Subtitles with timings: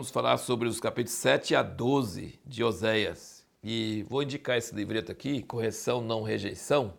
[0.00, 3.44] vamos falar sobre os capítulos 7 a 12 de Oséias.
[3.62, 6.94] E vou indicar esse livreto aqui, Correção Não Rejeição.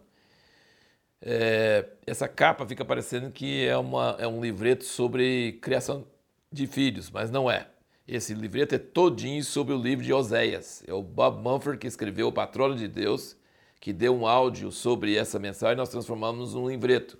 [1.19, 6.05] É, essa capa fica parecendo que é, uma, é um livreto sobre criação
[6.51, 7.69] de filhos, mas não é.
[8.07, 10.83] Esse livreto é todinho sobre o livro de Oséias.
[10.85, 13.35] É o Bob Mumford que escreveu O Patrono de Deus,
[13.79, 17.17] que deu um áudio sobre essa mensagem, nós transformamos num livreto.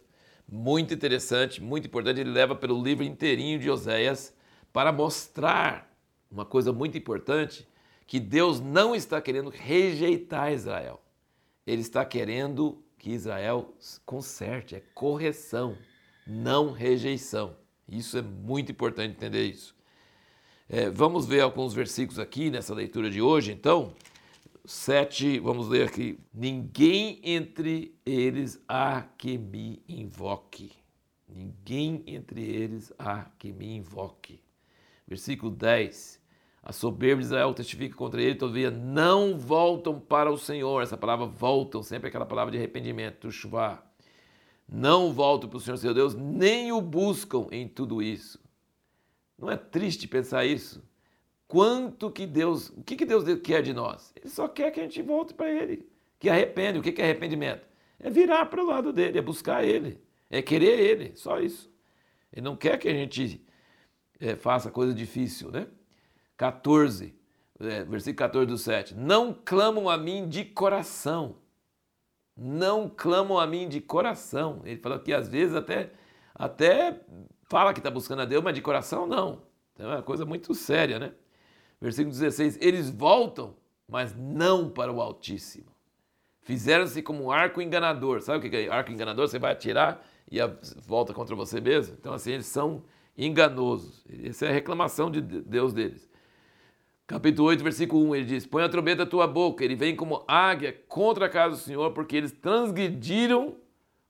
[0.47, 2.21] Muito interessante, muito importante.
[2.21, 4.31] Ele leva pelo livro inteirinho de Oséias
[4.71, 5.91] para mostrar
[6.29, 7.67] uma coisa muito importante,
[8.07, 11.01] que Deus não está querendo rejeitar Israel.
[11.65, 13.73] Ele está querendo que Israel
[14.05, 15.77] conserte, é correção,
[16.25, 17.55] não rejeição.
[17.87, 19.75] Isso é muito importante entender isso.
[20.69, 23.93] É, vamos ver alguns versículos aqui nessa leitura de hoje, então.
[24.63, 26.19] Sete, vamos ler aqui.
[26.33, 30.71] Ninguém entre eles há que me invoque.
[31.27, 34.39] Ninguém entre eles há que me invoque.
[35.11, 36.21] Versículo 10.
[36.63, 40.81] A soberba de Israel testifica contra ele, todavia não voltam para o Senhor.
[40.81, 43.83] Essa palavra voltam, sempre aquela palavra de arrependimento, chuva.
[44.69, 48.39] Não voltam para o Senhor seu Deus, nem o buscam em tudo isso.
[49.37, 50.81] Não é triste pensar isso?
[51.45, 54.13] Quanto que Deus, o que, que Deus quer de nós?
[54.15, 55.85] Ele só quer que a gente volte para Ele,
[56.17, 56.79] que arrepende.
[56.79, 57.67] O que, que é arrependimento?
[57.99, 61.69] É virar para o lado dele, é buscar Ele, é querer Ele, só isso.
[62.31, 63.43] Ele não quer que a gente
[64.21, 65.67] é, faça coisa difícil, né?
[66.37, 67.13] 14,
[67.59, 68.95] é, versículo 14 do 7.
[68.95, 71.35] Não clamam a mim de coração.
[72.37, 74.61] Não clamam a mim de coração.
[74.63, 75.91] Ele falou que às vezes até,
[76.33, 77.01] até
[77.49, 79.41] fala que está buscando a Deus, mas de coração não.
[79.73, 81.13] Então é uma coisa muito séria, né?
[81.79, 83.55] Versículo 16: Eles voltam,
[83.87, 85.71] mas não para o Altíssimo.
[86.41, 88.21] Fizeram-se como um arco enganador.
[88.21, 89.27] Sabe o que é arco enganador?
[89.27, 90.37] Você vai atirar e
[90.85, 91.95] volta contra você mesmo.
[91.99, 92.83] Então, assim, eles são
[93.25, 94.03] enganosos.
[94.23, 96.09] Essa é a reclamação de Deus deles.
[97.05, 100.23] Capítulo 8, versículo 1, ele diz: Põe a trombeta da tua boca, ele vem como
[100.27, 103.55] águia contra a casa do Senhor, porque eles transgrediram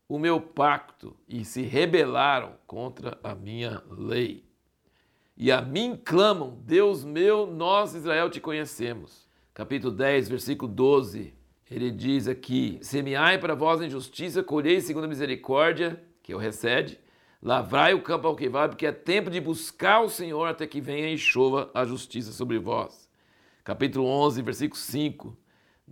[0.07, 4.45] o meu pacto e se rebelaram contra a minha lei.
[5.35, 9.27] E a mim clamam, Deus meu, nós Israel te conhecemos.
[9.53, 11.33] Capítulo 10, versículo 12,
[11.69, 16.99] ele diz aqui: Semeai para vós em justiça, colhei segundo a misericórdia, que o recede,
[17.41, 20.81] lavrai o campo ao que vai, porque é tempo de buscar o Senhor até que
[20.81, 23.09] venha e chova a justiça sobre vós.
[23.63, 25.41] Capítulo 11, versículo 5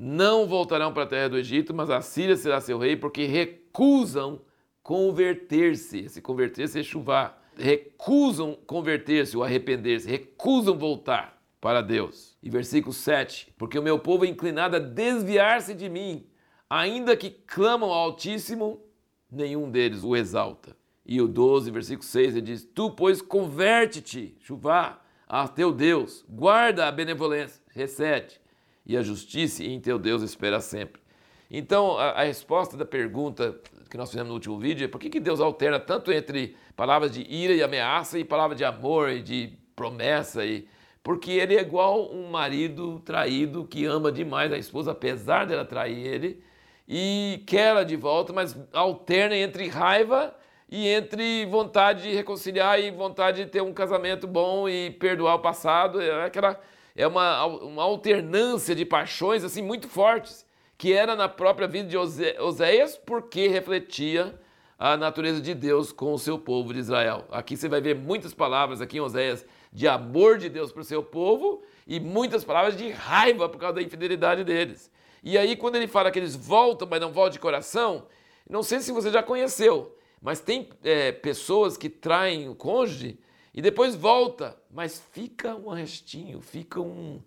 [0.02, 4.40] não voltarão para a terra do Egito, mas a Síria será seu rei, porque recusam
[4.82, 6.06] converter-se.
[6.06, 7.46] Esse converter-se é chuvar.
[7.58, 12.38] Recusam converter-se ou arrepender-se, recusam voltar para Deus.
[12.42, 16.26] E versículo 7: Porque o meu povo é inclinado a desviar-se de mim,
[16.70, 18.82] ainda que clamam ao Altíssimo,
[19.30, 20.79] nenhum deles o exalta.
[21.12, 26.88] E o 12, versículo 6, ele diz: Tu, pois, converte-te, chuvá, a teu Deus, guarda
[26.88, 28.40] a benevolência, recede
[28.86, 31.02] e a justiça em teu Deus espera sempre.
[31.50, 33.60] Então, a, a, resposta da pergunta
[33.90, 37.12] que nós fizemos no último vídeo é por que, que Deus alterna tanto entre palavras
[37.12, 40.46] de ira e ameaça e palavras de amor e de promessa?
[40.46, 40.68] E,
[41.02, 46.06] porque ele é igual um marido traído que ama demais a esposa, apesar dela trair
[46.06, 46.44] ele,
[46.88, 50.36] e quer ela de volta, mas alterna entre raiva
[50.72, 55.40] e entre vontade de reconciliar e vontade de ter um casamento bom e perdoar o
[55.40, 56.00] passado.
[56.00, 56.60] É aquela
[56.96, 60.46] é uma, uma alternância de paixões assim muito fortes,
[60.78, 64.38] que era na própria vida de Oséias, porque refletia
[64.78, 67.26] a natureza de Deus com o seu povo de Israel.
[67.32, 70.86] Aqui você vai ver muitas palavras aqui em Oséias de amor de Deus para o
[70.86, 74.92] seu povo e muitas palavras de raiva por causa da infidelidade deles.
[75.24, 78.06] E aí, quando ele fala que eles voltam, mas não voltam de coração,
[78.50, 83.20] não sei se você já conheceu, mas tem é, pessoas que traem o cônjuge
[83.54, 87.22] e depois volta, mas fica um restinho, fica um,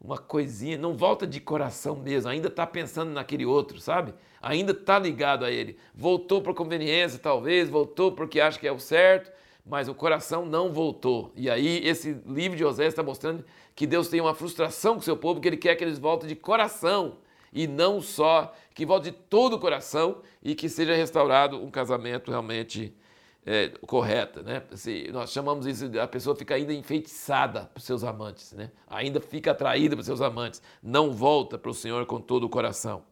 [0.00, 4.14] uma coisinha, não volta de coração mesmo, ainda está pensando naquele outro, sabe?
[4.40, 5.76] Ainda está ligado a ele.
[5.94, 9.32] Voltou por conveniência, talvez, voltou porque acha que é o certo,
[9.64, 11.32] mas o coração não voltou.
[11.34, 13.44] E aí, esse livro de Osés está mostrando
[13.74, 16.28] que Deus tem uma frustração com o seu povo, que ele quer que eles voltem
[16.28, 17.18] de coração
[17.52, 22.30] e não só que volte de todo o coração e que seja restaurado um casamento
[22.30, 22.94] realmente
[23.46, 24.62] é, correta, né?
[24.72, 28.72] Assim, nós chamamos isso a pessoa fica ainda enfeitiçada por seus amantes, né?
[28.88, 33.04] Ainda fica atraída por seus amantes, não volta para o Senhor com todo o coração.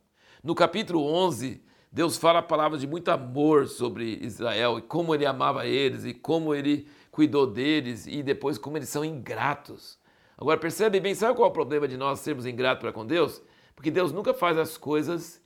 [0.42, 5.64] No capítulo 11, Deus fala palavras de muito amor sobre Israel e como ele amava
[5.64, 9.96] eles e como ele cuidou deles e depois como eles são ingratos.
[10.37, 13.40] Agora percebe bem, sabe qual é o problema de nós sermos ingratos para com Deus?
[13.75, 15.43] Porque Deus nunca faz as coisas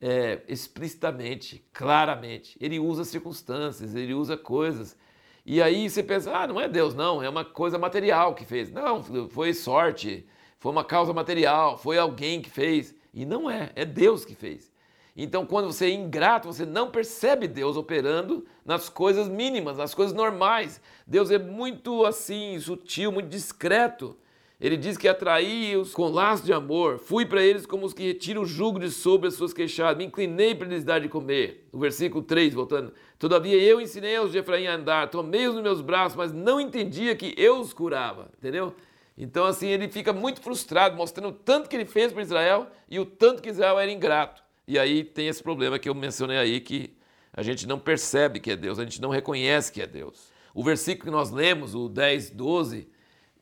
[0.00, 2.56] é, explicitamente, claramente.
[2.60, 4.96] Ele usa circunstâncias, ele usa coisas.
[5.44, 8.70] E aí você pensa, ah, não é Deus, não, é uma coisa material que fez.
[8.70, 10.26] Não, foi sorte,
[10.58, 12.94] foi uma causa material, foi alguém que fez.
[13.12, 14.72] E não é, é Deus que fez.
[15.14, 20.14] Então, quando você é ingrato, você não percebe Deus operando nas coisas mínimas, nas coisas
[20.14, 20.80] normais.
[21.06, 24.16] Deus é muito assim, sutil, muito discreto.
[24.62, 27.00] Ele diz que atraí-os com laço de amor.
[27.00, 29.98] Fui para eles como os que retiram o jugo de sobre as suas queixadas.
[29.98, 31.66] Me inclinei para lhes dar de comer.
[31.72, 32.92] O versículo 3, voltando.
[33.18, 35.10] Todavia eu ensinei aos de Efraim a andar.
[35.10, 38.30] Tomei-os nos meus braços, mas não entendia que eu os curava.
[38.38, 38.72] Entendeu?
[39.18, 43.00] Então, assim, ele fica muito frustrado, mostrando o tanto que ele fez para Israel e
[43.00, 44.44] o tanto que Israel era ingrato.
[44.68, 46.96] E aí tem esse problema que eu mencionei aí, que
[47.32, 50.30] a gente não percebe que é Deus, a gente não reconhece que é Deus.
[50.54, 52.91] O versículo que nós lemos, o 10, 12,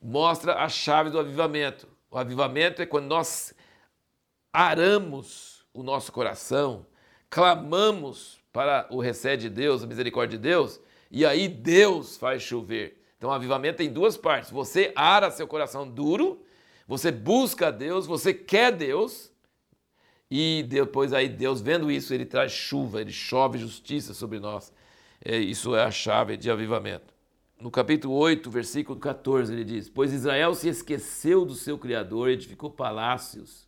[0.01, 1.87] mostra a chave do avivamento.
[2.09, 3.53] O avivamento é quando nós
[4.51, 6.85] aramos o nosso coração,
[7.29, 13.01] clamamos para o recede de Deus, a misericórdia de Deus, e aí Deus faz chover.
[13.17, 14.49] Então, o avivamento tem duas partes.
[14.49, 16.43] Você ara seu coração duro,
[16.87, 19.31] você busca Deus, você quer Deus,
[20.29, 24.73] e depois aí Deus, vendo isso, ele traz chuva, ele chove justiça sobre nós.
[25.23, 27.13] É, isso é a chave de avivamento
[27.61, 32.71] no capítulo 8, versículo 14, ele diz: Pois Israel se esqueceu do seu Criador, edificou
[32.71, 33.67] palácios,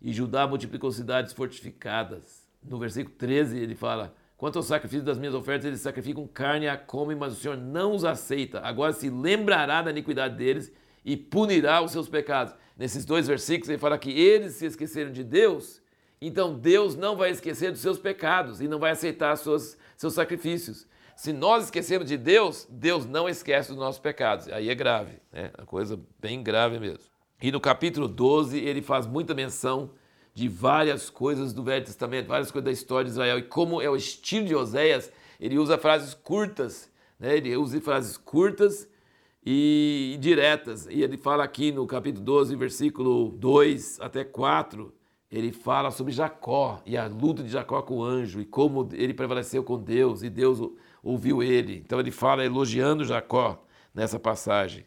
[0.00, 2.46] e Judá multiplicou cidades fortificadas.
[2.62, 6.68] No versículo 13, ele fala: Quanto ao sacrifício das minhas ofertas, eles sacrificam carne e
[6.68, 8.60] a comem, mas o Senhor não os aceita.
[8.60, 10.70] Agora se lembrará da iniquidade deles
[11.02, 12.54] e punirá os seus pecados.
[12.76, 15.80] Nesses dois versículos, ele fala que eles se esqueceram de Deus,
[16.20, 20.89] então Deus não vai esquecer dos seus pecados e não vai aceitar seus, seus sacrifícios.
[21.20, 24.48] Se nós esquecemos de Deus, Deus não esquece dos nossos pecados.
[24.48, 25.50] Aí é grave, né?
[25.58, 27.04] Uma coisa bem grave mesmo.
[27.42, 29.90] E no capítulo 12, ele faz muita menção
[30.32, 33.38] de várias coisas do Velho Testamento, várias coisas da história de Israel.
[33.38, 37.36] E como é o estilo de Oséias, ele usa frases curtas, né?
[37.36, 38.88] ele usa frases curtas
[39.44, 40.86] e diretas.
[40.86, 44.90] E ele fala aqui no capítulo 12, versículo 2 até 4,
[45.30, 49.14] ele fala sobre Jacó e a luta de Jacó com o anjo e como ele
[49.14, 50.60] prevaleceu com Deus e Deus
[51.02, 51.76] ouviu ele.
[51.76, 54.84] Então ele fala elogiando Jacó nessa passagem.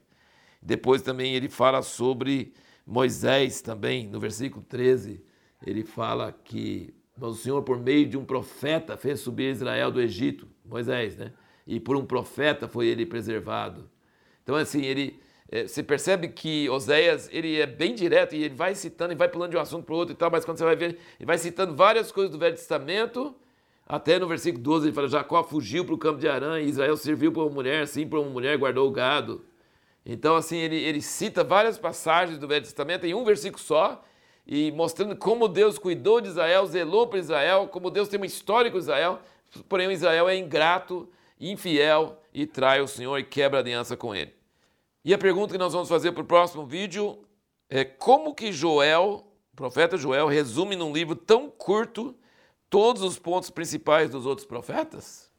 [0.62, 2.54] Depois também ele fala sobre
[2.86, 5.24] Moisés também, no versículo 13,
[5.66, 10.48] ele fala que o Senhor por meio de um profeta fez subir Israel do Egito,
[10.66, 11.32] Moisés, né?
[11.66, 13.90] E por um profeta foi ele preservado.
[14.44, 15.22] Então assim, ele
[15.62, 19.52] você percebe que Oséias ele é bem direto e ele vai citando e vai pulando
[19.52, 21.38] de um assunto para o outro e tal, mas quando você vai ver, ele vai
[21.38, 23.36] citando várias coisas do Velho Testamento
[23.86, 26.96] até no versículo 12 ele fala: Jacó fugiu para o campo de Arã e Israel
[26.98, 29.44] serviu para uma mulher, sim, para uma mulher guardou o gado.
[30.06, 34.04] Então, assim, ele, ele cita várias passagens do Velho Testamento em um versículo só,
[34.46, 38.70] e mostrando como Deus cuidou de Israel, zelou para Israel, como Deus tem uma história
[38.70, 39.20] com Israel,
[39.70, 41.08] porém Israel é ingrato,
[41.40, 44.34] infiel e trai o Senhor e quebra a aliança com ele.
[45.06, 47.26] E a pergunta que nós vamos fazer para o próximo vídeo
[47.70, 52.16] é como que Joel, o profeta Joel, resume num livro tão curto
[52.70, 55.33] todos os pontos principais dos outros profetas?